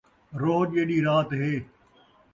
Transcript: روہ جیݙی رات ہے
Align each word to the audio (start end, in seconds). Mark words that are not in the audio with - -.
روہ 0.41 0.61
جیݙی 0.71 0.97
رات 1.07 1.29
ہے 1.39 1.53